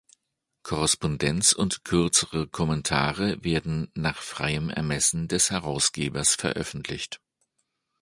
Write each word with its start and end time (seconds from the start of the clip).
Korrespondenz 0.63 1.53
und 1.53 1.85
kürzere 1.85 2.47
Kommentare 2.47 3.43
werden 3.43 3.91
nach 3.93 4.19
freiem 4.19 4.71
Ermessen 4.71 5.27
des 5.27 5.51
Herausgebers 5.51 6.33
veröffentlicht. 6.33 7.21